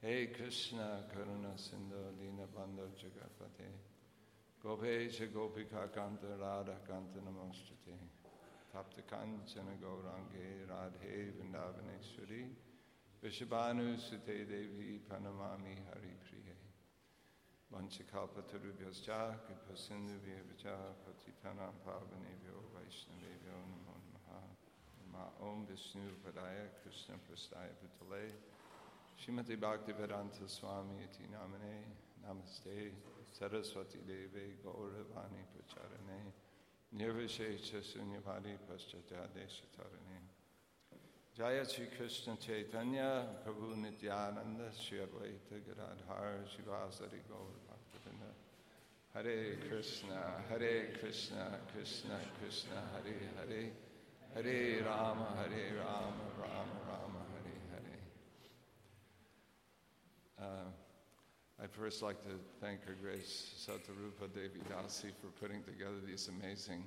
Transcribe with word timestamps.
हे 0.02 0.14
कृष्ण 0.37 0.78
करुणसिन्धो 1.12 2.02
दीनबन्धो 2.19 2.87
जगत्पते 3.02 3.70
गोपेश 4.64 5.20
गोपिकान्त 5.34 6.24
राधाकान्त 6.42 7.16
नमोस्तुते 7.27 7.96
तप्तकाञ्चन 8.74 9.69
गौराङ्गे 9.83 10.48
राधे 10.70 11.16
वृन्दावनेश्वरी 11.37 12.42
वृषभानुसुते 13.23 14.38
देवी 14.52 14.91
प्रणमामि 15.09 15.74
हरिप्रिये 15.88 16.56
वंशकल्पतरुभ्यश्च 17.73 19.09
कृपसिन्धुभ्यश्च 19.46 20.64
पतितानां 21.05 21.70
पावनेभ्यो 21.87 22.59
वैष्णवेभ्यो 22.74 23.56
नमो 23.70 23.95
नमः 24.05 24.28
मा 25.14 25.24
ॐ 25.48 25.64
विष्णुपदाय 25.70 26.58
कृष्णप्रस्थाय 26.83 27.69
भूतले 27.80 28.22
श्रीमति 29.22 29.56
भक्तिवेदान्त 29.64 30.39
स्वामी 30.56 30.98
इति 31.05 31.27
नामने 31.34 31.75
नमस्ते 32.25 32.78
सरस्वती 33.39 34.00
देवे 34.11 34.47
गौरवाणी 34.64 35.42
प्रचारणे 35.53 36.20
निर्विशेष 36.92 37.70
शून्यवादी 37.91 38.56
पश्चात्यादेशतारणे 38.69 40.17
Hare 49.14 49.56
Krishna, 49.70 50.44
Hare 50.50 50.88
Krishna, 51.00 51.60
Krishna 51.73 52.20
Krishna, 52.42 52.84
Hare 52.92 53.16
Hare, 53.38 53.72
Hare 54.36 54.84
Rama, 54.84 55.28
Hare 55.38 55.78
Rama, 55.78 56.12
Rama 56.42 56.78
Rama, 56.90 57.22
Hare 57.32 57.56
Hare. 57.72 58.00
Uh, 60.45 61.64
I'd 61.64 61.72
first 61.72 62.02
like 62.02 62.22
to 62.23 62.32
thank 62.60 62.84
Her 62.84 62.98
Grace 63.02 63.56
Satarupa 63.66 64.28
Devi 64.34 64.60
Dasi 64.70 65.14
for 65.22 65.28
putting 65.40 65.64
together 65.64 66.02
these 66.06 66.28
amazing 66.28 66.84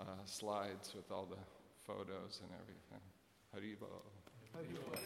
uh, 0.00 0.04
slides 0.24 0.92
with 0.92 1.12
all 1.12 1.26
the 1.26 1.36
photos 1.86 2.40
and 2.42 2.50
everything. 2.60 3.00
Haribol. 3.54 4.02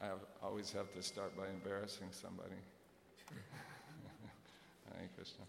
I 0.00 0.06
have, 0.06 0.18
always 0.42 0.72
have 0.72 0.92
to 0.94 1.02
start 1.02 1.36
by 1.36 1.48
embarrassing 1.48 2.08
somebody. 2.10 2.56
Hare 4.98 5.08
Krishna. 5.16 5.44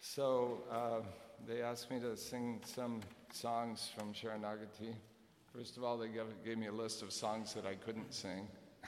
So 0.00 0.62
uh, 0.70 1.00
they 1.48 1.62
asked 1.62 1.90
me 1.90 2.00
to 2.00 2.16
sing 2.16 2.60
some 2.64 3.00
songs 3.32 3.90
from 3.96 4.12
Sharanagati. 4.12 4.94
First 5.54 5.76
of 5.76 5.84
all, 5.84 5.96
they 5.96 6.08
gave, 6.08 6.26
gave 6.44 6.58
me 6.58 6.66
a 6.66 6.72
list 6.72 7.02
of 7.02 7.12
songs 7.12 7.54
that 7.54 7.66
I 7.66 7.74
couldn't 7.74 8.12
sing. 8.12 8.46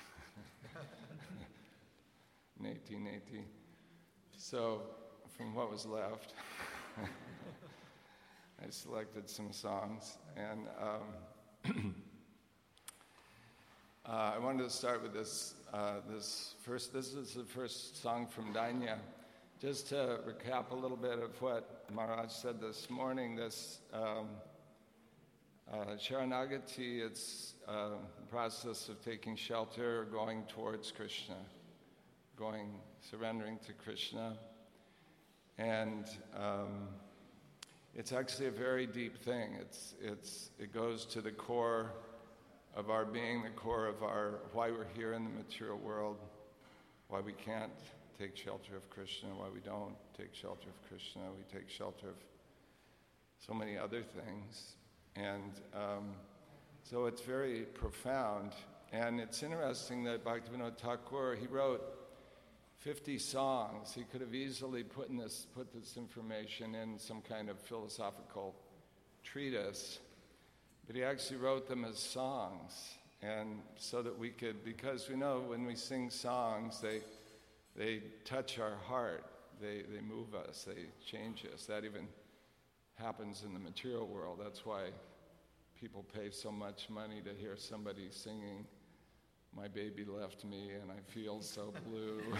in 2.60 2.66
1880. 2.66 3.44
So, 4.37 4.82
from 5.37 5.54
what 5.54 5.71
was 5.71 5.87
left, 5.87 6.34
I 8.64 8.70
selected 8.70 9.28
some 9.28 9.53
songs, 9.53 10.19
and 10.36 10.66
um, 10.81 11.94
uh, 14.06 14.32
I 14.34 14.38
wanted 14.38 14.64
to 14.64 14.70
start 14.70 15.03
with 15.03 15.12
this. 15.12 15.54
Uh, 15.72 15.94
this 16.09 16.54
first, 16.62 16.92
this 16.92 17.14
is 17.14 17.34
the 17.34 17.44
first 17.44 18.03
song 18.03 18.26
from 18.26 18.53
Dainya. 18.53 18.98
Just 19.60 19.88
to 19.88 20.20
recap 20.26 20.70
a 20.70 20.75
little 20.75 20.97
bit 20.97 21.19
of 21.19 21.41
what 21.42 21.84
Maharaj 21.92 22.31
said 22.31 22.60
this 22.60 22.88
morning, 22.88 23.34
this 23.34 23.80
um, 23.92 24.28
uh, 25.72 25.97
Sharanagati, 25.97 27.00
it's 27.04 27.54
uh, 27.66 27.91
the 28.20 28.26
process 28.30 28.88
of 28.88 29.04
taking 29.04 29.36
shelter, 29.36 30.06
going 30.12 30.44
towards 30.44 30.92
Krishna, 30.92 31.36
going, 32.36 32.70
surrendering 33.00 33.59
to 33.66 33.72
Krishna. 33.72 34.38
And 35.58 36.06
um, 36.36 36.88
it's 37.94 38.12
actually 38.12 38.46
a 38.46 38.52
very 38.52 38.86
deep 38.86 39.19
thing. 39.19 39.56
It's, 39.60 39.94
it's, 40.00 40.50
it 40.58 40.72
goes 40.72 41.04
to 41.06 41.20
the 41.20 41.32
core 41.32 41.92
of 42.76 42.91
our 42.91 43.04
being, 43.04 43.42
the 43.42 43.50
core 43.50 43.86
of 43.86 44.04
our 44.04 44.38
why 44.52 44.70
we're 44.70 44.86
here 44.94 45.14
in 45.14 45.24
the 45.24 45.30
material 45.30 45.78
world, 45.78 46.18
why 47.08 47.20
we 47.20 47.32
can't 47.32 47.72
take 48.16 48.36
shelter 48.36 48.76
of 48.76 48.88
Krishna, 48.88 49.30
why 49.30 49.47
we 49.52 49.60
don't 49.60 49.97
take 50.16 50.32
shelter 50.32 50.68
of 50.68 50.88
Krishna. 50.88 51.22
We 51.36 51.58
take 51.58 51.68
shelter 51.68 52.10
of 52.10 52.16
so 53.44 53.52
many 53.52 53.76
other 53.76 54.02
things. 54.02 54.76
And 55.16 55.60
um, 55.74 56.10
so 56.84 57.06
it's 57.06 57.22
very 57.22 57.62
profound. 57.62 58.52
And 58.92 59.18
it's 59.18 59.42
interesting 59.42 60.04
that 60.04 60.24
Bhaktivinoda 60.24 60.78
Thakur, 60.78 61.36
he 61.38 61.48
wrote 61.48 61.97
50 62.78 63.19
songs. 63.19 63.93
He 63.93 64.05
could 64.05 64.21
have 64.21 64.34
easily 64.34 64.84
put, 64.84 65.09
this, 65.16 65.47
put 65.55 65.72
this 65.72 65.97
information 65.97 66.75
in 66.75 66.99
some 66.99 67.21
kind 67.22 67.49
of 67.49 67.59
philosophical 67.59 68.55
treatise, 69.25 69.99
but 70.87 70.94
he 70.94 71.03
actually 71.03 71.39
wrote 71.39 71.69
them 71.69 71.84
as 71.84 71.99
songs. 71.99 72.94
And 73.21 73.62
so 73.77 74.00
that 74.03 74.16
we 74.16 74.31
could, 74.31 74.65
because 74.65 75.09
we 75.09 75.16
know 75.16 75.43
when 75.44 75.66
we 75.66 75.75
sing 75.75 76.09
songs, 76.09 76.81
they, 76.81 77.00
they 77.77 78.00
touch 78.25 78.61
our 78.61 78.77
heart, 78.87 79.25
they, 79.60 79.83
they 79.93 80.00
move 80.00 80.34
us, 80.37 80.65
they 80.65 80.84
change 81.05 81.45
us. 81.53 81.66
That 81.66 81.84
even 81.84 82.06
happens 82.95 83.43
in 83.45 83.55
the 83.55 83.60
material 83.60 84.06
world. 84.06 84.39
That's 84.41 84.65
why 84.65 84.91
people 85.81 86.05
pay 86.15 86.31
so 86.31 86.53
much 86.53 86.89
money 86.89 87.21
to 87.22 87.31
hear 87.41 87.56
somebody 87.56 88.09
singing 88.10 88.66
my 89.56 89.69
baby 89.69 90.04
left 90.04 90.44
me 90.44 90.70
and 90.81 90.91
I 90.91 91.00
feel 91.10 91.42
so 91.42 91.72
blue. 91.88 92.22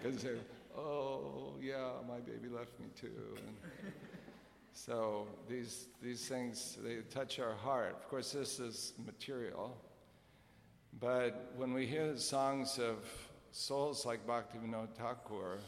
Because 0.00 0.22
they're, 0.22 0.36
oh, 0.76 1.54
yeah, 1.60 1.90
my 2.08 2.20
baby 2.20 2.48
left 2.48 2.78
me 2.78 2.86
too. 2.94 3.36
And 3.36 3.56
so 4.72 5.26
these, 5.48 5.88
these 6.00 6.28
things, 6.28 6.78
they 6.84 6.98
touch 7.10 7.40
our 7.40 7.54
heart. 7.54 7.96
Of 7.96 8.08
course, 8.08 8.30
this 8.30 8.60
is 8.60 8.92
material. 9.04 9.76
But 11.00 11.52
when 11.56 11.72
we 11.72 11.84
hear 11.86 12.12
the 12.12 12.20
songs 12.20 12.78
of 12.78 12.98
souls 13.50 14.06
like 14.06 14.24
Bhaktivinoda 14.24 14.94
Thakur, 14.94 15.58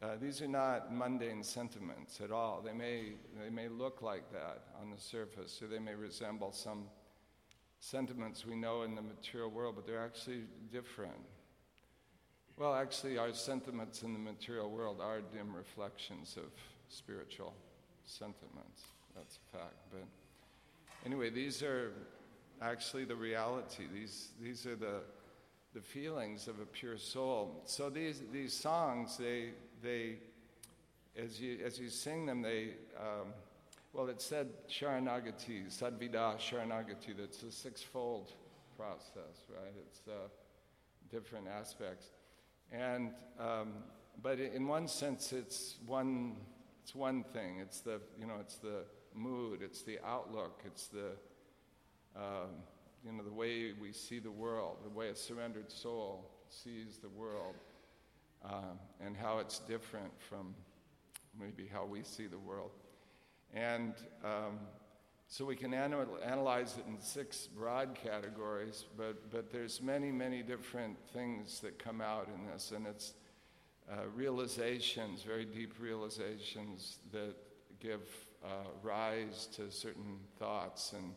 uh, 0.00 0.16
these 0.20 0.40
are 0.40 0.48
not 0.48 0.94
mundane 0.94 1.42
sentiments 1.42 2.20
at 2.22 2.30
all. 2.30 2.62
They 2.64 2.72
may, 2.72 3.12
they 3.42 3.50
may 3.50 3.68
look 3.68 4.00
like 4.00 4.32
that 4.32 4.62
on 4.80 4.90
the 4.90 5.00
surface, 5.00 5.60
or 5.60 5.66
they 5.66 5.80
may 5.80 5.94
resemble 5.94 6.52
some 6.52 6.84
sentiments 7.80 8.44
we 8.44 8.56
know 8.56 8.82
in 8.82 8.94
the 8.94 9.02
material 9.02 9.50
world, 9.50 9.76
but 9.76 9.86
they're 9.86 10.04
actually 10.04 10.42
different. 10.72 11.14
Well, 12.56 12.74
actually, 12.74 13.18
our 13.18 13.32
sentiments 13.32 14.02
in 14.02 14.12
the 14.12 14.18
material 14.18 14.70
world 14.70 15.00
are 15.00 15.20
dim 15.20 15.54
reflections 15.54 16.36
of 16.36 16.50
spiritual 16.88 17.54
sentiments. 18.04 18.82
That's 19.14 19.38
a 19.38 19.58
fact. 19.58 19.76
But 19.92 20.04
anyway, 21.06 21.30
these 21.30 21.62
are 21.62 21.92
actually 22.60 23.04
the 23.04 23.14
reality. 23.14 23.84
These, 23.92 24.30
these 24.42 24.66
are 24.66 24.74
the, 24.74 25.02
the 25.74 25.80
feelings 25.80 26.48
of 26.48 26.58
a 26.60 26.66
pure 26.66 26.98
soul. 26.98 27.62
So 27.64 27.90
these, 27.90 28.22
these 28.32 28.52
songs, 28.52 29.16
they, 29.16 29.50
they, 29.82 30.16
as 31.16 31.40
you, 31.40 31.58
as 31.64 31.78
you 31.78 31.90
sing 31.90 32.26
them, 32.26 32.42
they, 32.42 32.70
um, 32.98 33.28
well, 33.98 34.08
it 34.10 34.22
said 34.22 34.46
Sharanagati, 34.68 35.66
Sadvida 35.66 36.38
Sharanagati, 36.38 37.16
that's 37.18 37.42
a 37.42 37.50
sixfold 37.50 38.30
process, 38.76 39.42
right? 39.50 39.74
It's 39.88 40.02
uh, 40.06 40.28
different 41.10 41.48
aspects. 41.48 42.06
And, 42.70 43.10
um, 43.40 43.72
but 44.22 44.38
in 44.38 44.68
one 44.68 44.86
sense, 44.86 45.32
it's 45.32 45.78
one, 45.84 46.36
it's 46.84 46.94
one 46.94 47.24
thing. 47.24 47.58
It's 47.58 47.80
the, 47.80 48.00
you 48.20 48.26
know, 48.28 48.36
it's 48.40 48.58
the 48.58 48.84
mood, 49.16 49.62
it's 49.62 49.82
the 49.82 49.98
outlook, 50.06 50.62
it's 50.64 50.86
the, 50.86 51.16
um, 52.14 52.50
you 53.04 53.10
know, 53.10 53.24
the 53.24 53.32
way 53.32 53.72
we 53.72 53.90
see 53.90 54.20
the 54.20 54.30
world, 54.30 54.76
the 54.84 54.90
way 54.90 55.08
a 55.08 55.16
surrendered 55.16 55.72
soul 55.72 56.30
sees 56.50 56.98
the 56.98 57.08
world. 57.08 57.56
um, 58.44 58.78
and 59.04 59.16
how 59.16 59.38
it's 59.38 59.58
different 59.60 60.12
from 60.20 60.54
maybe 61.38 61.68
how 61.72 61.84
we 61.84 62.02
see 62.02 62.26
the 62.26 62.38
world. 62.38 62.70
And 63.54 63.94
um, 64.24 64.58
so 65.26 65.44
we 65.44 65.56
can 65.56 65.74
anal- 65.74 66.18
analyze 66.24 66.76
it 66.78 66.86
in 66.88 66.98
six 67.00 67.46
broad 67.46 67.94
categories, 67.94 68.86
but, 68.96 69.30
but 69.30 69.52
there's 69.52 69.82
many, 69.82 70.10
many 70.10 70.42
different 70.42 70.96
things 71.12 71.60
that 71.60 71.78
come 71.78 72.00
out 72.00 72.28
in 72.34 72.46
this, 72.50 72.72
and 72.74 72.86
it's 72.86 73.12
uh, 73.90 74.08
realizations, 74.14 75.22
very 75.22 75.44
deep 75.44 75.74
realizations 75.80 76.98
that 77.12 77.34
give 77.80 78.00
uh, 78.44 78.48
rise 78.82 79.46
to 79.56 79.70
certain 79.70 80.18
thoughts 80.38 80.92
and, 80.92 81.12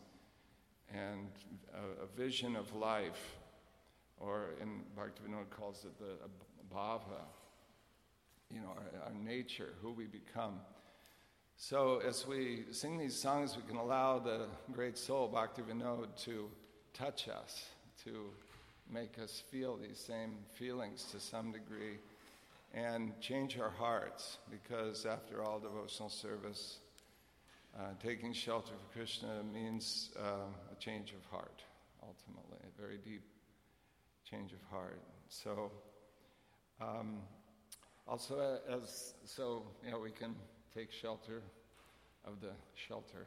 and 0.92 1.28
a, 1.74 2.04
a, 2.04 2.06
vision 2.16 2.56
of 2.56 2.74
life, 2.74 3.36
or 4.18 4.50
in 4.60 4.80
Bhaktivinoda 4.96 5.48
calls 5.50 5.84
it 5.84 5.98
the 5.98 6.74
bhava, 6.74 7.24
you 8.50 8.60
know, 8.60 8.68
our, 8.68 9.06
our 9.06 9.14
nature, 9.14 9.74
who 9.80 9.92
we 9.92 10.06
become. 10.06 10.60
So 11.64 12.02
as 12.04 12.26
we 12.26 12.64
sing 12.72 12.98
these 12.98 13.14
songs, 13.14 13.56
we 13.56 13.62
can 13.62 13.76
allow 13.76 14.18
the 14.18 14.46
great 14.72 14.98
soul, 14.98 15.28
Bhakti 15.28 15.62
Vinod, 15.62 16.08
to 16.24 16.50
touch 16.92 17.28
us, 17.28 17.66
to 18.02 18.30
make 18.90 19.16
us 19.22 19.44
feel 19.48 19.76
these 19.76 20.00
same 20.00 20.38
feelings 20.54 21.04
to 21.12 21.20
some 21.20 21.52
degree 21.52 21.98
and 22.74 23.12
change 23.20 23.60
our 23.60 23.70
hearts 23.70 24.38
because, 24.50 25.06
after 25.06 25.44
all, 25.44 25.60
devotional 25.60 26.08
service, 26.08 26.78
uh, 27.78 27.90
taking 28.02 28.32
shelter 28.32 28.72
for 28.72 28.98
Krishna 28.98 29.44
means 29.54 30.10
uh, 30.18 30.48
a 30.72 30.74
change 30.80 31.12
of 31.12 31.24
heart, 31.30 31.62
ultimately, 32.02 32.58
a 32.66 32.80
very 32.82 32.98
deep 32.98 33.22
change 34.28 34.52
of 34.52 34.58
heart. 34.68 35.00
So, 35.28 35.70
um, 36.80 37.18
also, 38.08 38.40
uh, 38.68 38.78
as 38.78 39.14
so, 39.24 39.62
you 39.84 39.92
know, 39.92 40.00
we 40.00 40.10
can 40.10 40.34
take 40.74 40.90
shelter 40.90 41.42
of 42.24 42.40
the 42.40 42.52
shelter 42.74 43.26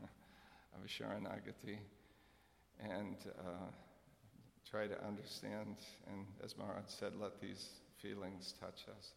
of 0.02 0.84
a 0.84 0.88
Sharanagati 0.88 1.78
and 2.80 3.16
uh, 3.38 3.70
try 4.68 4.86
to 4.86 5.04
understand, 5.04 5.76
and 6.08 6.26
as 6.42 6.56
Maharaj 6.56 6.84
said, 6.86 7.12
let 7.20 7.40
these 7.40 7.68
feelings 8.00 8.54
touch 8.60 8.86
us. 8.98 9.12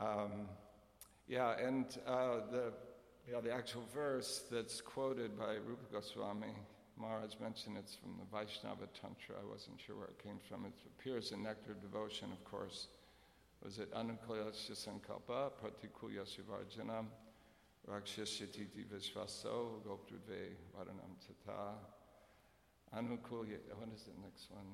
Um, 0.00 0.48
yeah, 1.26 1.56
and 1.58 1.86
uh, 2.06 2.40
the, 2.50 2.72
you 3.26 3.32
know, 3.32 3.40
the 3.40 3.52
actual 3.52 3.84
verse 3.94 4.42
that's 4.50 4.80
quoted 4.80 5.38
by 5.38 5.54
Rupa 5.54 5.86
Goswami, 5.92 6.54
Maharaj 6.98 7.34
mentioned 7.40 7.76
it's 7.78 7.94
from 7.94 8.16
the 8.18 8.36
Vaishnava 8.36 8.88
Tantra. 9.00 9.36
I 9.40 9.50
wasn't 9.50 9.80
sure 9.80 9.96
where 9.96 10.08
it 10.08 10.22
came 10.22 10.38
from. 10.48 10.66
It 10.66 10.74
appears 10.98 11.32
in 11.32 11.42
Nectar 11.42 11.72
of 11.72 11.80
Devotion, 11.80 12.28
of 12.32 12.44
course. 12.44 12.88
Was 13.66 13.80
it 13.80 13.92
Anukulyasya 13.94 14.76
Sankalpa, 14.76 15.50
Pratikulyasya 15.60 16.44
Varjanam, 16.48 17.06
Rakshasyatiti 17.90 18.84
Vishvaso, 18.86 19.82
Goptrudve 19.84 20.54
Varanam 20.72 21.16
Tata, 21.26 21.74
Anukulya, 22.96 23.58
what 23.74 23.88
is 23.92 24.04
the 24.04 24.12
next 24.22 24.52
one? 24.52 24.68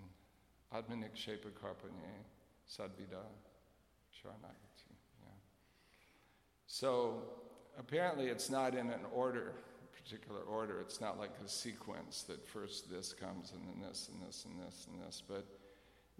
Admanik 0.74 1.14
Shepa 1.16 1.50
Karpanye, 1.58 2.20
Sadvida, 2.70 3.24
Sharanagati. 4.12 4.92
Yeah. 5.22 5.30
So 6.66 7.22
apparently 7.78 8.26
it's 8.26 8.50
not 8.50 8.74
in 8.74 8.90
an 8.90 9.06
order, 9.10 9.54
particular 10.04 10.42
order. 10.42 10.82
It's 10.82 11.00
not 11.00 11.18
like 11.18 11.32
a 11.42 11.48
sequence 11.48 12.24
that 12.24 12.46
first 12.46 12.90
this 12.90 13.14
comes 13.14 13.52
and 13.52 13.62
then 13.66 13.88
this 13.88 14.10
and 14.12 14.28
this 14.28 14.44
and 14.44 14.60
this 14.60 14.86
and 14.86 15.00
this. 15.00 15.22
But 15.26 15.46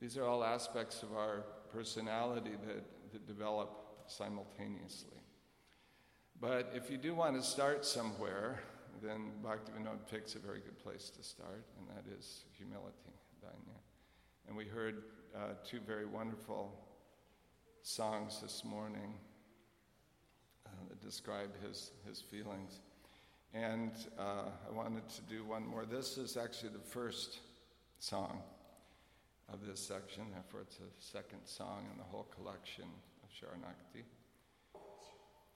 these 0.02 0.19
are 0.19 0.25
all 0.25 0.43
aspects 0.43 1.04
of 1.04 1.12
our 1.16 1.44
personality 1.72 2.50
that, 2.66 2.84
that 3.12 3.25
develop 3.25 3.70
simultaneously. 4.08 5.16
But 6.40 6.72
if 6.75 6.90
you 6.90 6.99
do 6.99 7.14
want 7.14 7.37
to 7.37 7.43
start 7.43 7.87
somewhere, 7.87 8.58
then 9.00 9.31
Bhaktivinoda 9.44 10.10
picks 10.10 10.34
a 10.34 10.40
very 10.40 10.58
good 10.58 10.76
place 10.82 11.08
to 11.10 11.22
start, 11.22 11.64
and 11.78 11.87
that 11.88 12.12
is 12.19 12.43
humility, 12.58 13.12
Dainya. 13.40 13.78
And 14.49 14.56
we 14.56 14.64
heard 14.64 15.04
uh, 15.37 15.54
two 15.64 15.78
very 15.87 16.04
wonderful 16.04 16.75
songs 17.82 18.40
this 18.43 18.64
morning 18.64 19.14
uh, 20.66 20.70
that 20.88 21.00
describe 21.00 21.50
his, 21.64 21.93
his 22.08 22.20
feelings. 22.20 22.81
And 23.54 23.93
uh, 24.19 24.49
I 24.69 24.72
wanted 24.72 25.08
to 25.10 25.22
do 25.31 25.44
one 25.44 25.64
more. 25.64 25.87
This 25.87 26.19
is 26.19 26.37
actually 26.37 26.70
the 26.70 26.90
first 26.90 27.38
song 28.00 28.43
of 29.52 29.66
this 29.66 29.81
section, 29.81 30.25
therefore, 30.32 30.60
it's 30.62 30.76
the 30.76 30.84
second 30.99 31.40
song 31.44 31.87
in 31.90 31.99
the 31.99 32.04
whole 32.04 32.26
collection 32.34 32.84
of 33.22 33.31
Sharanagati. 33.31 34.04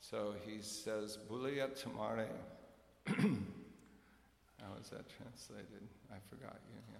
So 0.01 0.35
he 0.45 0.61
says, 0.61 1.19
Bulia 1.31 1.69
Tamare. 1.69 2.29
How 3.07 4.73
is 4.81 4.89
that 4.91 5.05
translated? 5.17 5.89
I 6.11 6.17
forgot 6.29 6.59
you. 6.69 6.79
Yeah. 6.93 6.99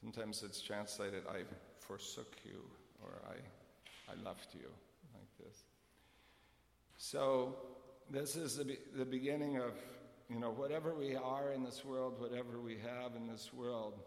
Sometimes 0.00 0.42
it's 0.42 0.60
translated, 0.60 1.22
I 1.28 1.42
forsook 1.78 2.36
you, 2.44 2.62
or 3.02 3.10
I, 3.28 4.12
I 4.12 4.24
left 4.24 4.54
you, 4.54 4.68
like 5.14 5.46
this. 5.46 5.64
So, 6.96 7.56
this 8.10 8.36
is 8.36 8.56
the, 8.56 8.64
be- 8.64 8.78
the 8.96 9.04
beginning 9.04 9.56
of, 9.56 9.72
you 10.28 10.38
know, 10.38 10.50
whatever 10.50 10.94
we 10.94 11.16
are 11.16 11.52
in 11.52 11.64
this 11.64 11.84
world, 11.84 12.20
whatever 12.20 12.60
we 12.60 12.74
have 12.74 13.16
in 13.16 13.26
this 13.26 13.52
world, 13.52 14.00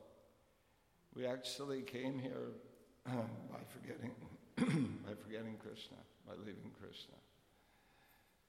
we 1.16 1.26
actually 1.26 1.82
came 1.82 2.20
here 2.20 2.52
by 3.06 3.60
forgetting, 3.70 4.12
by 5.06 5.14
forgetting 5.24 5.58
Krishna, 5.58 5.98
by 6.28 6.34
leaving 6.40 6.72
Krishna. 6.80 7.16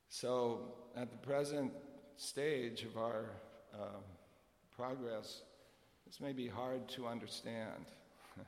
So, 0.08 0.74
at 0.96 1.10
the 1.10 1.18
present 1.18 1.72
stage 2.16 2.84
of 2.84 2.96
our 2.96 3.30
um, 3.74 4.02
progress, 4.74 5.42
this 6.06 6.20
may 6.20 6.32
be 6.32 6.48
hard 6.48 6.88
to 6.88 7.06
understand. 7.06 7.86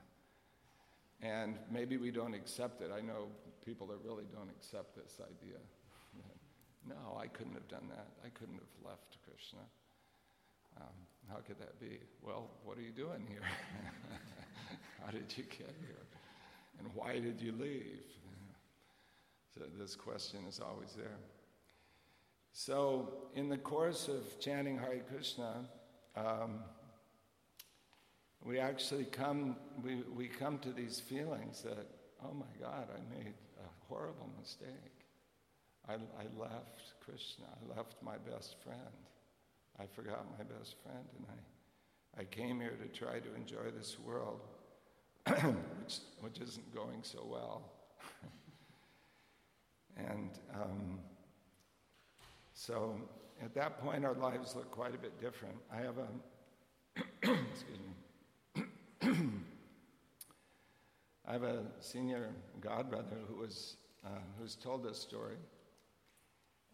and 1.22 1.56
maybe 1.70 1.96
we 1.96 2.10
don't 2.10 2.34
accept 2.34 2.80
it. 2.80 2.90
I 2.96 3.00
know 3.00 3.28
people 3.64 3.86
that 3.88 3.98
really 4.04 4.24
don't 4.32 4.48
accept 4.48 4.96
this 4.96 5.20
idea. 5.20 5.58
no, 6.88 7.18
I 7.20 7.26
couldn't 7.26 7.54
have 7.54 7.68
done 7.68 7.88
that. 7.90 8.08
I 8.24 8.30
couldn't 8.30 8.54
have 8.54 8.90
left 8.90 9.18
Krishna. 9.24 9.60
Um, 10.78 10.94
how 11.28 11.36
could 11.36 11.58
that 11.58 11.80
be? 11.80 11.98
Well, 12.22 12.50
what 12.64 12.78
are 12.78 12.82
you 12.82 12.92
doing 12.92 13.26
here? 13.28 13.42
how 15.04 15.10
did 15.10 15.32
you 15.36 15.44
get 15.44 15.74
here? 15.80 16.06
And 16.78 16.88
why 16.94 17.18
did 17.18 17.40
you 17.40 17.52
leave? 17.52 18.02
So 19.54 19.64
this 19.78 19.96
question 19.96 20.40
is 20.48 20.60
always 20.60 20.92
there. 20.96 21.18
So, 22.52 23.28
in 23.34 23.48
the 23.48 23.56
course 23.56 24.08
of 24.08 24.40
chanting 24.40 24.78
Hare 24.78 25.02
Krishna, 25.08 25.64
um, 26.16 26.60
we 28.44 28.58
actually 28.58 29.04
come, 29.04 29.56
we, 29.82 30.02
we 30.16 30.26
come 30.26 30.58
to 30.60 30.72
these 30.72 30.98
feelings 30.98 31.62
that, 31.62 31.86
oh 32.24 32.34
my 32.34 32.46
God, 32.60 32.88
I 32.92 33.14
made 33.16 33.34
a 33.58 33.86
horrible 33.88 34.30
mistake. 34.38 35.06
I, 35.88 35.94
I 35.94 36.40
left 36.40 36.94
Krishna, 37.04 37.46
I 37.46 37.76
left 37.76 37.94
my 38.02 38.16
best 38.18 38.56
friend. 38.64 38.78
I 39.80 39.86
forgot 39.86 40.26
my 40.36 40.44
best 40.44 40.74
friend, 40.82 41.04
and 41.16 41.26
I, 41.26 42.20
I 42.20 42.24
came 42.24 42.60
here 42.60 42.76
to 42.82 42.88
try 42.88 43.18
to 43.18 43.34
enjoy 43.34 43.70
this 43.74 43.98
world, 43.98 44.40
which, 45.26 46.00
which 46.20 46.38
isn't 46.38 46.74
going 46.74 46.98
so 47.02 47.26
well. 47.26 47.62
and 49.96 50.28
um, 50.54 50.98
so 52.52 52.94
at 53.42 53.54
that 53.54 53.80
point, 53.82 54.04
our 54.04 54.12
lives 54.12 54.54
look 54.54 54.70
quite 54.70 54.94
a 54.94 54.98
bit 54.98 55.18
different. 55.18 55.56
I 55.72 55.78
have 55.78 55.96
a, 55.96 56.08
excuse 57.52 57.78
me, 57.78 58.64
I 61.26 61.32
have 61.32 61.44
a 61.44 61.62
senior 61.78 62.34
godbrother 62.60 63.16
who 63.28 63.36
was 63.36 63.76
uh, 64.04 64.10
who's 64.38 64.56
told 64.56 64.84
this 64.84 65.00
story. 65.00 65.36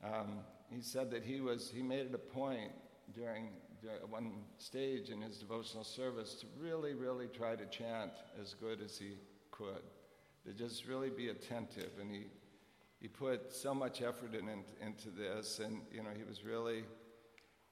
Um, 0.03 0.39
he 0.71 0.81
said 0.81 1.09
that 1.13 1.23
he 1.23 1.41
was 1.41 1.71
he 1.73 1.83
made 1.83 2.07
it 2.07 2.15
a 2.15 2.19
point 2.19 2.73
during, 3.15 3.51
during 3.81 4.01
one 4.11 4.33
stage 4.59 5.11
in 5.11 5.21
his 5.21 5.39
devotional 5.39 5.85
service 5.85 6.35
to 6.35 6.47
really, 6.59 6.95
really 6.95 7.29
try 7.29 7.57
to 7.57 7.67
chant 7.67 8.13
as 8.41 8.55
good 8.55 8.81
as 8.81 8.99
he 8.99 9.19
could, 9.51 9.83
to 10.45 10.53
just 10.53 10.87
really 10.87 11.11
be 11.11 11.29
attentive, 11.29 11.91
and 12.01 12.11
he 12.11 12.27
he 13.01 13.09
put 13.09 13.53
so 13.53 13.75
much 13.75 14.03
effort 14.03 14.35
in, 14.35 14.49
in, 14.49 14.65
into 14.85 15.11
this, 15.11 15.61
and 15.61 15.83
you 15.93 16.03
know 16.03 16.11
he 16.17 16.25
was 16.25 16.45
really 16.45 16.85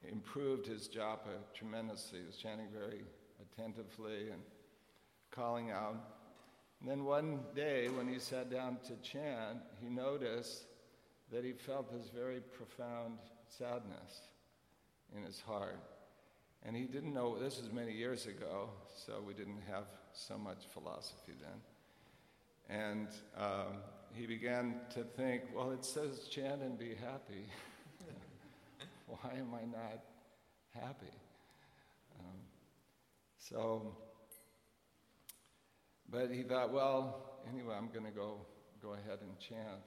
improved 0.03 0.67
his 0.67 0.87
japa 0.87 1.41
tremendously. 1.53 2.19
He 2.19 2.25
was 2.25 2.37
chanting 2.37 2.67
very 2.71 3.01
attentively 3.41 4.29
and 4.31 4.41
calling 5.31 5.71
out. 5.71 5.97
And 6.79 6.89
then 6.89 7.05
one 7.05 7.39
day, 7.55 7.89
when 7.89 8.07
he 8.07 8.19
sat 8.19 8.51
down 8.51 8.77
to 8.87 8.95
chant, 8.97 9.59
he 9.81 9.89
noticed 9.89 10.65
that 11.31 11.43
he 11.43 11.53
felt 11.53 11.91
this 11.91 12.09
very 12.09 12.39
profound 12.39 13.17
sadness 13.47 14.29
in 15.15 15.23
his 15.23 15.41
heart. 15.41 15.79
And 16.63 16.75
he 16.75 16.83
didn't 16.85 17.13
know, 17.13 17.37
this 17.37 17.61
was 17.61 17.71
many 17.71 17.91
years 17.91 18.25
ago, 18.25 18.69
so 19.05 19.21
we 19.25 19.33
didn't 19.33 19.61
have 19.69 19.85
so 20.13 20.37
much 20.37 20.65
philosophy 20.73 21.33
then. 21.41 22.77
And 22.77 23.07
um, 23.37 23.81
he 24.13 24.25
began 24.25 24.75
to 24.93 25.03
think, 25.03 25.43
well, 25.53 25.71
it 25.71 25.83
says 25.83 26.27
chant 26.29 26.61
and 26.61 26.79
be 26.79 26.95
happy. 26.95 27.45
Why 29.07 29.33
am 29.37 29.53
I 29.53 29.65
not 29.65 29.99
happy? 30.73 31.13
Um, 32.19 32.39
so, 33.37 33.95
but 36.09 36.31
he 36.31 36.41
thought, 36.41 36.73
well, 36.73 37.41
anyway, 37.51 37.75
I'm 37.77 37.89
going 37.89 38.05
to 38.05 38.11
go 38.11 38.39
go 38.85 38.93
ahead 38.93 39.19
and 39.21 39.39
chant. 39.39 39.81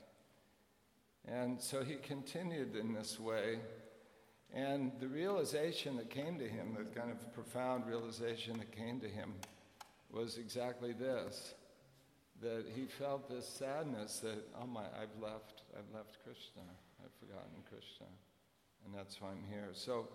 And 1.27 1.61
so 1.61 1.85
he 1.85 1.97
continued 1.97 2.75
in 2.75 2.93
this 2.93 3.21
way. 3.21 3.59
And 4.55 4.93
the 4.99 5.09
realization 5.09 5.97
that 5.97 6.11
came 6.11 6.39
to 6.39 6.49
him, 6.49 6.77
the 6.77 6.85
kind 6.99 7.11
of 7.11 7.33
profound 7.33 7.87
realization 7.87 8.59
that 8.59 8.73
came 8.73 9.01
to 9.01 9.09
him, 9.09 9.35
was 10.11 10.39
exactly 10.39 10.93
this 10.93 11.55
that 12.41 12.65
he 12.75 12.85
felt 12.85 13.29
this 13.29 13.49
sadness 13.49 14.21
that, 14.21 14.47
oh 14.63 14.67
my, 14.67 14.83
I've 14.83 15.21
left, 15.21 15.63
I've 15.77 15.93
left 15.93 16.19
Krishna, 16.23 16.63
I've 17.03 17.13
forgotten 17.19 17.63
Krishna, 17.69 18.07
and 18.85 18.95
that's 18.95 19.21
why 19.21 19.31
I'm 19.31 19.45
here. 19.51 19.71
So, 19.73 20.09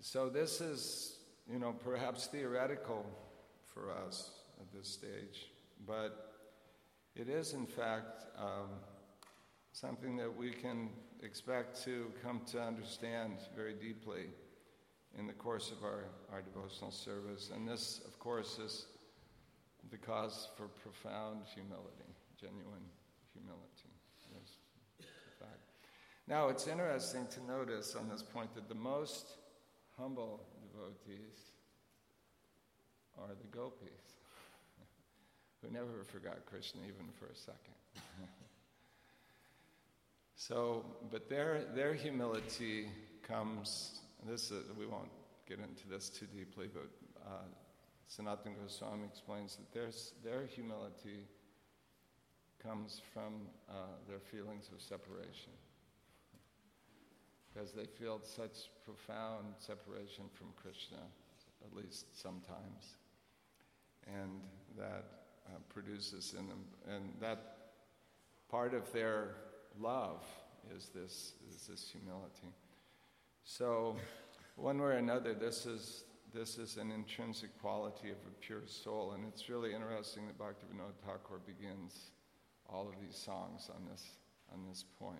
so 0.00 0.30
this 0.30 0.62
is, 0.62 1.18
you 1.50 1.58
know, 1.58 1.72
perhaps 1.72 2.26
theoretical 2.26 3.04
for 3.66 3.90
us 3.90 4.30
at 4.60 4.72
this 4.72 4.88
stage, 4.88 5.50
but 5.86 6.32
it 7.14 7.28
is, 7.28 7.52
in 7.52 7.66
fact, 7.66 8.24
um, 8.38 8.70
something 9.72 10.16
that 10.16 10.34
we 10.34 10.52
can 10.52 10.88
expect 11.22 11.82
to 11.84 12.10
come 12.22 12.40
to 12.50 12.60
understand 12.60 13.34
very 13.54 13.74
deeply 13.74 14.26
in 15.18 15.26
the 15.26 15.32
course 15.32 15.70
of 15.70 15.84
our, 15.84 16.04
our 16.32 16.42
devotional 16.42 16.90
service. 16.90 17.50
And 17.54 17.68
this, 17.68 18.00
of 18.06 18.18
course, 18.18 18.58
is 18.58 18.86
the 19.90 19.98
cause 19.98 20.48
for 20.56 20.68
profound 20.68 21.40
humility, 21.54 22.10
genuine 22.40 22.88
humility. 23.32 23.92
Yes. 24.32 24.56
Now, 26.28 26.48
it's 26.48 26.66
interesting 26.66 27.26
to 27.32 27.44
notice 27.44 27.94
on 27.96 28.08
this 28.08 28.22
point 28.22 28.54
that 28.54 28.68
the 28.68 28.74
most 28.74 29.38
humble 29.98 30.44
devotees 30.62 31.50
are 33.18 33.28
the 33.28 33.48
gopis 33.48 33.90
who 35.62 35.70
never 35.70 36.04
forgot 36.04 36.46
Krishna 36.46 36.80
even 36.82 37.12
for 37.18 37.26
a 37.26 37.36
second. 37.36 37.74
so, 40.48 40.84
but 41.12 41.28
their, 41.28 41.66
their 41.72 41.94
humility 41.94 42.88
comes, 43.22 44.00
this 44.26 44.50
is, 44.50 44.64
we 44.76 44.86
won't 44.86 45.12
get 45.48 45.60
into 45.60 45.88
this 45.88 46.08
too 46.08 46.26
deeply, 46.36 46.66
but 46.72 46.88
uh, 47.24 47.44
Sanatana 48.10 48.60
Goswami 48.60 49.04
explains 49.04 49.56
that 49.56 49.72
their, 49.72 49.90
their 50.24 50.44
humility 50.46 51.28
comes 52.60 53.00
from 53.14 53.46
uh, 53.70 53.74
their 54.08 54.18
feelings 54.18 54.68
of 54.74 54.82
separation. 54.82 55.52
Because 57.54 57.70
they 57.70 57.86
feel 57.86 58.18
such 58.24 58.68
profound 58.84 59.46
separation 59.58 60.24
from 60.34 60.48
Krishna, 60.60 60.98
at 61.64 61.76
least 61.76 62.20
sometimes. 62.20 62.96
And 64.08 64.40
that 64.76 65.04
uh, 65.46 65.58
produces 65.68 66.34
in 66.36 66.48
them. 66.48 66.64
And 66.92 67.12
that 67.20 67.58
part 68.50 68.74
of 68.74 68.92
their 68.92 69.36
love 69.80 70.24
is 70.76 70.90
this, 70.94 71.32
is 71.50 71.66
this 71.66 71.88
humility. 71.90 72.54
So, 73.44 73.96
one 74.56 74.78
way 74.78 74.84
or 74.84 74.92
another, 74.92 75.34
this 75.34 75.66
is, 75.66 76.04
this 76.32 76.58
is 76.58 76.76
an 76.76 76.90
intrinsic 76.92 77.58
quality 77.60 78.10
of 78.10 78.16
a 78.26 78.34
pure 78.40 78.62
soul. 78.66 79.12
And 79.12 79.24
it's 79.26 79.48
really 79.48 79.74
interesting 79.74 80.26
that 80.26 80.38
Bhaktivinoda 80.38 80.94
Thakur 81.04 81.40
begins 81.46 82.10
all 82.68 82.88
of 82.88 82.94
these 83.00 83.16
songs 83.16 83.70
on 83.74 83.82
this, 83.90 84.06
on 84.52 84.60
this 84.68 84.84
point. 84.98 85.18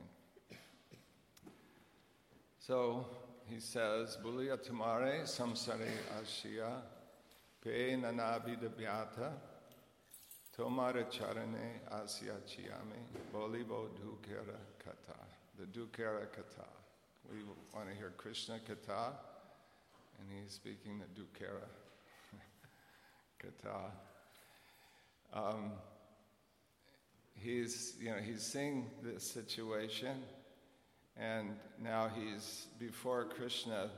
So 2.59 3.07
he 3.47 3.59
says, 3.59 4.17
Bulia 4.25 4.57
Tamare 4.57 5.23
Samsare 5.23 5.89
Ashia 6.23 6.81
Pe 7.63 7.97
Nanabida 7.97 8.69
Byata 8.69 9.33
Tomara 10.57 11.05
charane 11.11 11.81
asya 11.91 12.35
chiyame 12.47 13.01
bolivo 13.33 13.89
dukera 13.97 14.59
kata. 14.79 15.19
The 15.59 15.65
dukera 15.65 16.31
kata. 16.31 16.69
We 17.31 17.39
want 17.75 17.89
to 17.89 17.95
hear 17.95 18.13
Krishna 18.19 18.59
kata, 18.59 19.15
and 20.21 20.29
he's 20.31 20.53
speaking 20.53 20.99
the 20.99 21.07
dukera 21.19 21.65
kata. 23.39 23.93
Um, 25.33 25.73
he's, 27.35 27.95
you 27.99 28.11
know, 28.11 28.19
he's 28.19 28.43
seeing 28.43 28.91
this 29.03 29.25
situation, 29.25 30.23
and 31.17 31.57
now 31.83 32.11
he's 32.15 32.67
before 32.79 33.25
Krishna. 33.25 33.89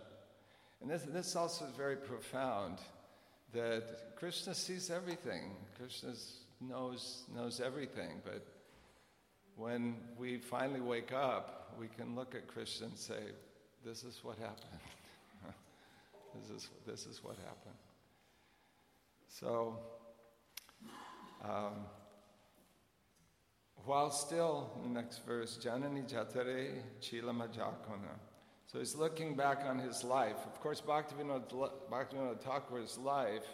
And 0.80 0.88
this, 0.88 1.02
this 1.02 1.34
also 1.34 1.64
is 1.64 1.72
very 1.72 1.96
profound 1.96 2.78
that 3.52 4.14
Krishna 4.14 4.54
sees 4.54 4.88
everything. 4.88 5.56
Krishna's 5.76 6.43
knows, 6.68 7.24
knows 7.34 7.60
everything, 7.60 8.20
but 8.24 8.46
when 9.56 9.96
we 10.18 10.38
finally 10.38 10.80
wake 10.80 11.12
up, 11.12 11.74
we 11.78 11.88
can 11.88 12.14
look 12.14 12.34
at 12.34 12.46
Krishna 12.46 12.86
and 12.86 12.96
say, 12.96 13.22
This 13.84 14.04
is 14.04 14.20
what 14.22 14.38
happened. 14.38 14.80
this, 16.34 16.50
is, 16.50 16.68
this 16.86 17.06
is 17.06 17.22
what 17.22 17.36
happened. 17.36 17.76
So, 19.28 19.78
um, 21.44 21.86
while 23.84 24.10
still, 24.10 24.70
next 24.86 25.26
verse, 25.26 25.58
Janani 25.62 26.08
Jatare 26.08 26.80
Chilama 27.00 27.48
Jakona. 27.48 28.16
So 28.66 28.78
he's 28.78 28.94
looking 28.94 29.36
back 29.36 29.62
on 29.66 29.78
his 29.78 30.02
life. 30.02 30.38
Of 30.46 30.60
course, 30.60 30.80
Bhaktivinoda, 30.80 31.70
Bhaktivinoda 31.92 32.40
Thakur's 32.40 32.96
life 32.98 33.46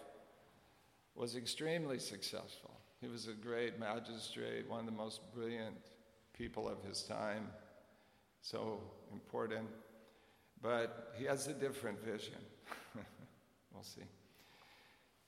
was 1.15 1.37
extremely 1.37 1.99
successful. 1.99 2.70
He 3.01 3.09
was 3.09 3.29
a 3.29 3.33
great 3.33 3.81
magistrate, 3.81 4.69
one 4.69 4.81
of 4.81 4.87
the 4.87 4.93
most 4.93 5.21
brilliant 5.35 5.77
people 6.37 6.69
of 6.69 6.83
his 6.83 7.03
time, 7.03 7.49
so 8.43 8.83
important. 9.11 9.69
But 10.61 11.15
he 11.17 11.25
has 11.25 11.47
a 11.47 11.55
different 11.55 11.99
vision. 12.05 12.37
we'll 13.73 13.83
see. 13.83 14.03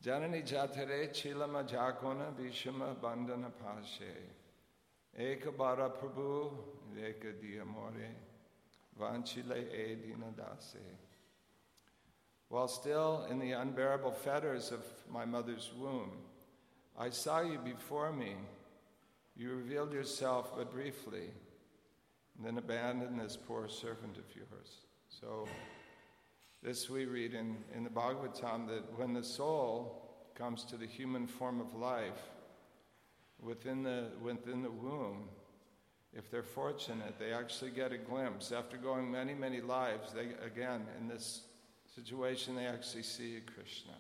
Janani 0.05 0.47
jatare 0.47 1.09
chilama 1.11 1.67
jakona 1.67 2.35
bishama 2.35 2.95
bandana 3.01 3.51
pashe. 3.65 4.13
Eka 5.19 5.57
bara 5.57 5.89
prabhu, 5.89 6.51
eka 6.99 7.33
diamore, 7.41 8.11
vanchile 9.01 9.65
e 9.73 9.97
dinadase. 9.97 10.83
While 12.49 12.69
still 12.69 13.27
in 13.31 13.39
the 13.39 13.53
unbearable 13.53 14.13
fetters 14.13 14.73
of 14.73 14.85
my 15.11 15.25
mother's 15.25 15.71
womb, 15.75 16.11
I 16.99 17.11
saw 17.11 17.41
you 17.41 17.59
before 17.59 18.13
me. 18.13 18.35
You 19.37 19.51
revealed 19.51 19.93
yourself 19.93 20.53
but 20.57 20.71
briefly, 20.71 21.31
and 22.37 22.47
then 22.47 22.59
abandoned 22.59 23.19
this 23.19 23.37
poor 23.37 23.69
servant 23.69 24.19
of 24.19 24.25
yours. 24.35 24.79
So, 25.09 25.49
this 26.63 26.89
we 26.89 27.07
read 27.07 27.35
in, 27.35 27.57
in 27.75 27.83
the 27.83 27.91
Bhagavatam 27.91 28.69
that 28.69 28.99
when 28.99 29.15
the 29.15 29.25
soul 29.25 30.03
comes 30.35 30.65
to 30.65 30.77
the 30.77 30.87
human 30.87 31.27
form 31.27 31.61
of 31.61 31.75
life 31.75 32.31
within 33.41 33.83
the, 33.83 34.09
within 34.23 34.63
the 34.63 34.71
womb, 34.71 35.29
if 36.15 36.31
they're 36.31 36.43
fortunate, 36.43 37.19
they 37.19 37.33
actually 37.33 37.71
get 37.71 37.91
a 37.91 37.99
glimpse. 37.99 38.53
After 38.53 38.77
going 38.77 39.11
many, 39.11 39.35
many 39.35 39.61
lives, 39.61 40.13
they, 40.13 40.29
again, 40.45 40.83
in 41.01 41.09
this 41.09 41.43
situation, 41.95 42.55
they 42.55 42.67
actually 42.67 43.03
see 43.03 43.41
Krishna 43.55 43.95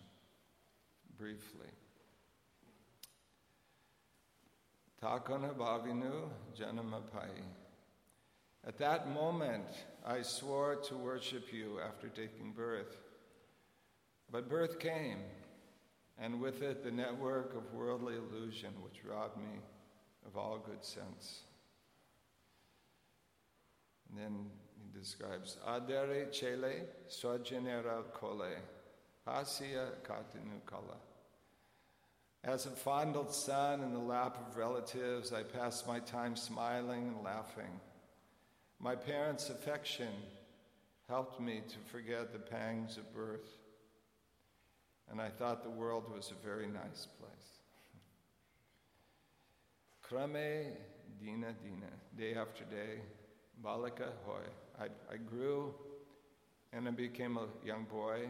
briefly. 1.18 1.68
Takana 5.02 5.52
Bhavinu 5.52 6.28
Janamapai. 6.56 7.42
At 8.64 8.78
that 8.78 9.11
moment, 9.11 9.66
I 10.06 10.23
swore 10.23 10.76
to 10.76 10.97
worship 10.97 11.52
you 11.52 11.80
after 11.85 12.06
taking 12.06 12.52
birth. 12.52 12.97
But 14.30 14.49
birth 14.49 14.78
came, 14.78 15.18
and 16.18 16.40
with 16.40 16.62
it 16.62 16.85
the 16.85 16.92
network 16.92 17.56
of 17.56 17.75
worldly 17.75 18.14
illusion 18.14 18.71
which 18.85 19.04
robbed 19.04 19.38
me 19.38 19.59
of 20.25 20.37
all 20.37 20.59
good 20.64 20.85
sense. 20.85 21.40
And 24.09 24.21
then 24.21 24.47
he 24.78 24.97
describes 24.97 25.56
Adere 25.66 26.28
Chele 26.30 26.85
Swajanera 27.11 28.04
Kole, 28.14 28.54
Pasya 29.26 29.88
Katinu 30.06 30.64
Kala. 30.64 31.12
As 32.44 32.66
a 32.66 32.70
fondled 32.70 33.32
son 33.32 33.82
in 33.82 33.92
the 33.92 34.00
lap 34.00 34.37
of 34.37 34.56
relatives, 34.56 35.32
I 35.32 35.44
passed 35.44 35.87
my 35.87 36.00
time 36.00 36.34
smiling 36.34 37.08
and 37.08 37.22
laughing. 37.22 37.80
My 38.80 38.96
parents' 38.96 39.49
affection 39.49 40.08
helped 41.08 41.40
me 41.40 41.62
to 41.68 41.78
forget 41.92 42.32
the 42.32 42.40
pangs 42.40 42.96
of 42.96 43.14
birth, 43.14 43.49
and 45.08 45.20
I 45.20 45.28
thought 45.28 45.62
the 45.62 45.70
world 45.70 46.12
was 46.12 46.32
a 46.32 46.46
very 46.46 46.66
nice 46.66 47.06
place. 47.20 47.61
Krame 50.04 50.72
Dina 51.20 51.54
Dina, 51.62 51.92
day 52.18 52.34
after 52.34 52.64
day, 52.64 53.00
Balaka 53.64 54.08
Hoy. 54.25 54.42
I, 54.80 54.87
I 55.12 55.16
grew 55.16 55.72
and 56.72 56.88
I 56.88 56.90
became 56.90 57.37
a 57.37 57.46
young 57.64 57.84
boy. 57.84 58.28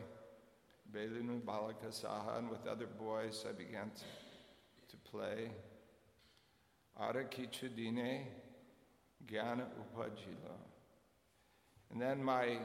Belinu 0.95 1.41
Balaka 1.41 1.91
Saha, 1.91 2.39
and 2.39 2.51
with 2.51 2.67
other 2.67 2.87
boys 2.87 3.45
I 3.49 3.53
began 3.53 3.91
to, 3.97 4.91
to 4.91 4.97
play. 5.11 5.51
Ara 7.01 7.25
Kichudine 7.25 8.25
Gyana 9.27 9.65
Upajila. 9.81 10.57
And 11.91 12.01
then 12.01 12.23
my 12.23 12.59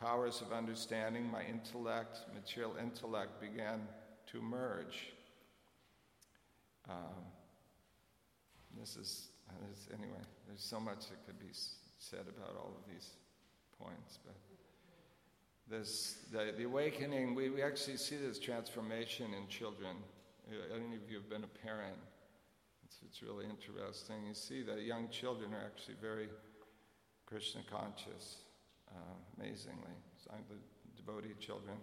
powers 0.00 0.40
of 0.40 0.52
understanding, 0.52 1.30
my 1.30 1.44
intellect, 1.44 2.18
material 2.34 2.74
intellect 2.80 3.40
began 3.40 3.80
to 4.30 4.40
merge. 4.40 5.12
Um, 6.88 7.24
this 8.78 8.96
is, 8.96 9.28
this, 9.68 9.88
anyway, 9.92 10.22
there's 10.46 10.62
so 10.62 10.78
much 10.78 11.08
that 11.08 11.26
could 11.26 11.38
be 11.40 11.52
said 11.98 12.26
about 12.36 12.56
all 12.56 12.76
of 12.78 12.92
these 12.92 13.10
points, 13.78 14.18
but 14.24 14.36
this, 15.70 16.16
the, 16.32 16.52
the 16.56 16.64
awakening, 16.64 17.34
we, 17.34 17.50
we 17.50 17.62
actually 17.62 17.96
see 17.96 18.16
this 18.16 18.38
transformation 18.38 19.34
in 19.34 19.46
children. 19.48 19.96
Any 20.50 20.96
of 20.96 21.10
you 21.10 21.16
have 21.16 21.28
been 21.28 21.44
a 21.44 21.66
parent, 21.66 21.96
it's, 22.84 22.96
it's 23.04 23.22
really 23.22 23.44
interesting. 23.44 24.26
You 24.26 24.34
see 24.34 24.62
that 24.62 24.82
young 24.82 25.08
children 25.10 25.52
are 25.52 25.64
actually 25.64 25.96
very 26.00 26.28
Krishna 27.26 27.60
conscious, 27.70 28.38
uh, 28.90 29.14
amazingly. 29.38 29.92
the 30.26 31.02
devotee 31.02 31.34
children. 31.38 31.76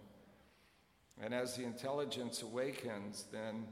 And 1.22 1.32
as 1.32 1.56
the 1.56 1.64
intelligence 1.64 2.42
awakens, 2.42 3.26
then, 3.32 3.66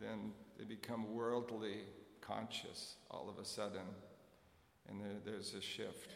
then 0.00 0.32
they 0.58 0.64
become 0.64 1.14
worldly 1.14 1.78
conscious 2.20 2.96
all 3.10 3.28
of 3.30 3.38
a 3.38 3.44
sudden. 3.44 3.86
And 4.88 5.00
there, 5.00 5.32
there's 5.32 5.54
a 5.54 5.60
shift. 5.60 6.10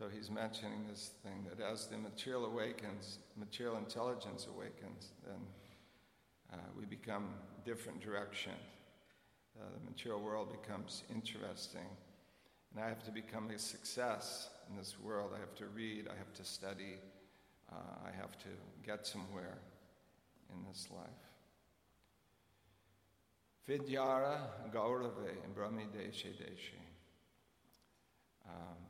So 0.00 0.08
he's 0.08 0.30
mentioning 0.30 0.86
this 0.88 1.10
thing 1.22 1.44
that 1.46 1.62
as 1.62 1.86
the 1.86 1.98
material 1.98 2.46
awakens, 2.46 3.18
material 3.36 3.76
intelligence 3.76 4.46
awakens, 4.46 5.10
then 5.26 5.36
uh, 6.50 6.56
we 6.74 6.86
become 6.86 7.34
different 7.66 8.00
direction. 8.00 8.54
Uh, 9.60 9.64
the 9.78 9.90
material 9.90 10.22
world 10.22 10.56
becomes 10.62 11.02
interesting. 11.14 11.84
And 12.72 12.82
I 12.82 12.88
have 12.88 13.04
to 13.04 13.10
become 13.10 13.50
a 13.50 13.58
success 13.58 14.48
in 14.70 14.76
this 14.78 14.96
world. 14.98 15.32
I 15.36 15.38
have 15.38 15.54
to 15.56 15.66
read, 15.66 16.08
I 16.08 16.16
have 16.16 16.32
to 16.32 16.44
study, 16.44 16.96
uh, 17.70 17.74
I 18.02 18.16
have 18.16 18.38
to 18.38 18.48
get 18.82 19.06
somewhere 19.06 19.58
in 20.48 20.64
this 20.66 20.88
life. 20.90 21.10
Vidyara 23.68 24.38
Gaurave 24.72 25.36
and 25.44 25.54
Brahmi 25.54 25.88
Deshe 25.94 26.28
Deshe. 26.28 26.80
Um, 28.48 28.89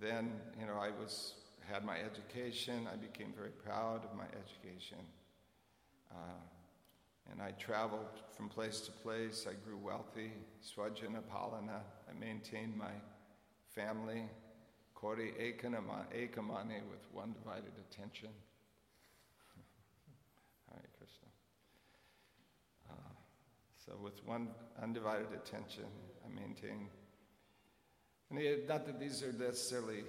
then, 0.00 0.32
you 0.58 0.66
know, 0.66 0.78
I 0.80 0.90
was 0.90 1.34
had 1.70 1.84
my 1.84 1.98
education. 1.98 2.88
I 2.92 2.96
became 2.96 3.32
very 3.36 3.50
proud 3.50 4.04
of 4.04 4.16
my 4.16 4.24
education. 4.24 4.98
Uh, 6.10 6.40
and 7.30 7.40
I 7.40 7.52
traveled 7.52 8.20
from 8.36 8.48
place 8.48 8.80
to 8.82 8.90
place. 8.90 9.46
I 9.48 9.52
grew 9.64 9.76
wealthy. 9.76 10.32
Swajana 10.62 11.22
Palana. 11.32 11.82
I 12.08 12.12
maintained 12.18 12.76
my 12.76 12.90
family. 13.74 14.24
Kori 14.94 15.32
Ekamani 15.40 16.82
with 16.90 17.06
one 17.12 17.32
divided 17.32 17.72
attention. 17.90 18.28
Hare 20.70 20.82
Krishna. 20.98 21.28
Uh, 22.90 23.14
so, 23.86 23.92
with 24.02 24.24
one 24.26 24.48
undivided 24.82 25.32
attention, 25.32 25.84
I 26.24 26.28
maintained 26.28 26.88
and 28.30 28.68
not 28.68 28.86
that 28.86 29.00
these 29.00 29.22
are 29.22 29.32
necessarily 29.32 30.04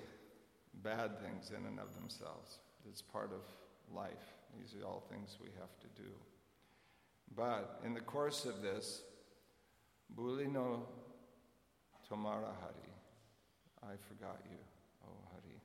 bad 0.84 1.20
things 1.22 1.50
in 1.50 1.66
and 1.66 1.80
of 1.80 1.94
themselves. 1.96 2.60
It's 2.88 3.02
part 3.02 3.32
of 3.34 3.42
life. 3.96 4.34
These 4.60 4.76
are 4.82 4.86
all 4.86 5.04
things 5.10 5.38
we 5.42 5.50
have 5.60 5.80
to 5.80 6.02
do. 6.02 6.10
But 7.36 7.82
in 7.86 7.94
the 7.94 8.02
course 8.02 8.46
of 8.46 8.62
this, 8.62 9.02
Bulino 10.16 10.82
Tomara 12.10 12.54
Hari, 12.60 12.92
I 13.84 13.96
forgot 14.08 14.40
you, 14.50 14.58
oh 15.06 15.14
Hari. 15.32 15.62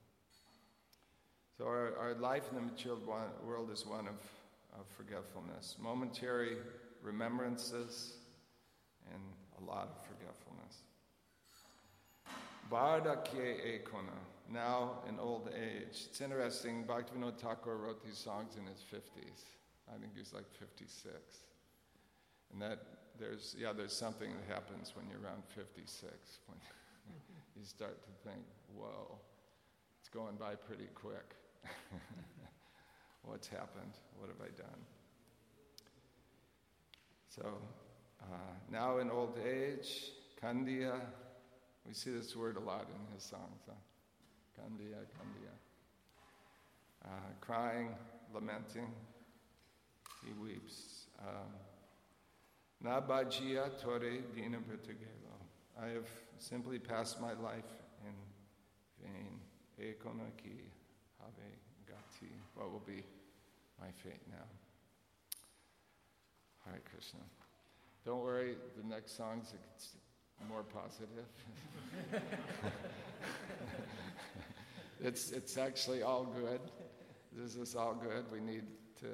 So 1.59 1.64
our, 1.64 1.97
our 1.99 2.14
life 2.14 2.45
in 2.51 2.57
the 2.57 2.62
material 2.62 3.01
world 3.45 3.71
is 3.73 3.85
one 3.85 4.07
of, 4.07 4.21
of 4.79 4.87
forgetfulness, 4.97 5.77
momentary 5.81 6.57
remembrances, 7.03 8.14
and 9.12 9.23
a 9.61 9.64
lot 9.64 9.88
of 9.88 10.07
forgetfulness. 10.07 10.45
Vardakye 12.70 13.83
Ekona, 13.83 14.18
now 14.50 14.98
in 15.09 15.18
old 15.18 15.50
age. 15.55 16.07
It's 16.11 16.20
interesting, 16.20 16.85
Bhaktivinoda 16.85 17.37
Thakur 17.38 17.76
wrote 17.76 18.05
these 18.05 18.18
songs 18.18 18.57
in 18.57 18.66
his 18.66 18.81
50s. 18.81 19.44
I 19.88 19.98
think 19.98 20.14
he 20.14 20.20
was 20.20 20.33
like 20.33 20.50
56. 20.59 21.14
And 22.52 22.62
that 22.62 22.81
there's, 23.18 23.55
yeah, 23.59 23.72
there's 23.72 23.92
something 23.92 24.31
that 24.31 24.55
happens 24.55 24.92
when 24.94 25.07
you're 25.09 25.20
around 25.20 25.42
56, 25.55 26.12
when 26.46 26.59
you 27.57 27.64
start 27.64 28.02
to 28.02 28.29
think, 28.29 28.44
whoa, 28.74 29.18
it's 30.00 30.09
going 30.09 30.37
by 30.37 30.55
pretty 30.55 30.88
quick. 30.94 31.35
What's 33.22 33.48
happened? 33.48 33.92
What 34.18 34.29
have 34.29 34.40
I 34.40 34.50
done? 34.57 34.81
So 37.29 37.59
uh, 38.22 38.55
now 38.70 38.98
in 38.98 39.11
old 39.11 39.38
age, 39.46 40.11
Kandiya, 40.42 41.00
we 41.87 41.94
see 41.94 42.11
this 42.11 42.35
word 42.35 42.57
a 42.57 42.61
lot 42.61 42.87
in 42.88 43.14
his 43.14 43.22
songs. 43.22 43.62
Huh? 43.66 43.75
Kandiya, 44.59 45.05
Kandiya. 45.14 45.55
Uh, 47.05 47.09
crying, 47.40 47.94
lamenting, 48.35 48.88
he 50.25 50.33
weeps. 50.42 51.07
Um, 51.20 51.53
Nabajia 52.85 53.81
tore 53.81 54.01
dina 54.35 54.59
I 55.81 55.88
have 55.88 56.09
simply 56.38 56.79
passed 56.79 57.20
my 57.20 57.33
life 57.35 57.64
in 58.05 58.14
vain. 59.03 59.40
Ekona 59.81 60.37
ki 60.42 60.51
have 61.20 61.33
gati. 61.87 62.29
What 62.55 62.72
will 62.72 62.83
be 62.87 63.05
my 63.81 63.88
fate 64.03 64.22
now? 64.31 64.44
Hare 66.64 66.81
Krishna. 66.90 67.20
Don't 68.05 68.22
worry, 68.22 68.57
the 68.77 68.87
next 68.87 69.16
song's 69.16 69.53
more 70.49 70.62
positive. 70.62 71.27
it's, 75.01 75.33
it's 75.33 75.59
actually 75.59 76.03
all 76.03 76.25
good. 76.25 76.61
This 77.33 77.57
is 77.57 77.75
all 77.75 77.94
good. 77.94 78.25
We 78.33 78.40
need 78.40 78.64
to 79.01 79.07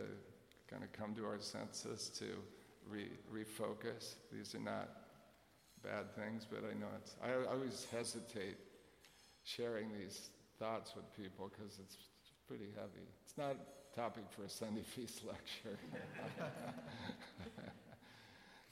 kind 0.71 0.83
of 0.83 0.93
come 0.93 1.15
to 1.15 1.25
our 1.25 1.41
senses 1.41 2.11
to 2.19 2.27
re- 2.89 3.11
refocus. 3.33 4.17
These 4.33 4.55
are 4.55 4.61
not 4.61 4.89
bad 5.83 6.15
things, 6.15 6.47
but 6.49 6.61
I 6.61 6.79
know 6.79 6.87
it's. 6.97 7.17
I, 7.23 7.31
I 7.31 7.53
always 7.53 7.87
hesitate 7.91 8.57
sharing 9.45 9.93
these 9.93 10.31
thoughts 10.59 10.95
with 10.95 11.05
people 11.17 11.51
because 11.53 11.79
it's 11.81 11.97
pretty 12.47 12.69
heavy. 12.77 13.09
It's 13.25 13.37
not 13.37 13.57
a 13.57 13.97
topic 13.97 14.25
for 14.31 14.45
a 14.45 14.49
Sunday 14.49 14.83
feast 14.83 15.23
lecture. 15.27 15.79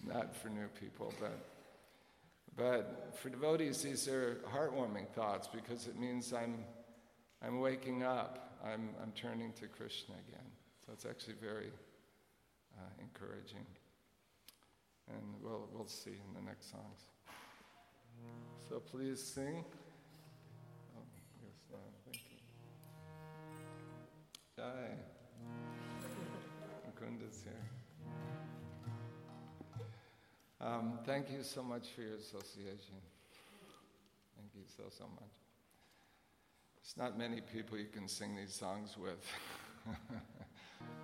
not 0.06 0.36
for 0.36 0.48
new 0.48 0.68
people, 0.80 1.12
but 1.20 1.59
but 2.60 3.14
for 3.16 3.30
devotees, 3.30 3.82
these 3.82 4.06
are 4.06 4.42
heartwarming 4.54 5.08
thoughts 5.08 5.48
because 5.48 5.86
it 5.86 5.98
means 5.98 6.34
I'm, 6.34 6.58
I'm 7.42 7.58
waking 7.58 8.02
up, 8.02 8.58
I'm, 8.62 8.90
I'm 9.02 9.12
turning 9.12 9.54
to 9.54 9.66
Krishna 9.66 10.14
again. 10.28 10.44
So 10.84 10.92
it's 10.92 11.06
actually 11.06 11.36
very 11.40 11.70
uh, 12.78 12.82
encouraging. 13.00 13.64
And 15.08 15.22
we'll, 15.42 15.70
we'll 15.72 15.86
see 15.86 16.10
in 16.10 16.34
the 16.34 16.42
next 16.46 16.70
songs. 16.70 17.00
So 18.68 18.78
please 18.78 19.22
sing. 19.22 19.64
Oh, 20.94 21.02
yes, 21.42 21.54
no, 21.72 21.78
thank 22.04 22.22
you. 22.30 22.36
Jai. 24.58 24.98
Mukunda's 26.86 27.42
here. 27.42 28.49
Um, 30.62 30.98
thank 31.06 31.30
you 31.30 31.42
so 31.42 31.62
much 31.62 31.88
for 31.94 32.02
your 32.02 32.16
association. 32.16 32.96
Thank 34.36 34.50
you 34.54 34.62
so, 34.76 34.82
so 34.90 35.04
much. 35.04 35.30
It's 36.82 36.98
not 36.98 37.16
many 37.16 37.40
people 37.40 37.78
you 37.78 37.86
can 37.86 38.06
sing 38.06 38.36
these 38.36 38.52
songs 38.54 38.96
with. 38.98 39.24